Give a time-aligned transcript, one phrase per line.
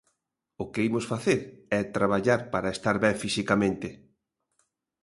[0.63, 1.39] O que imos facer
[1.79, 3.89] é traballar para estar ben fisicamente.